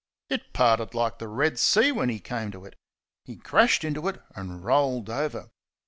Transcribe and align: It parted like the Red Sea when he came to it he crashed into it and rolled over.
It 0.31 0.51
parted 0.51 0.95
like 0.95 1.19
the 1.19 1.27
Red 1.27 1.59
Sea 1.59 1.91
when 1.91 2.09
he 2.09 2.19
came 2.19 2.49
to 2.53 2.65
it 2.65 2.73
he 3.23 3.35
crashed 3.35 3.83
into 3.83 4.07
it 4.07 4.19
and 4.35 4.65
rolled 4.65 5.11
over. 5.11 5.51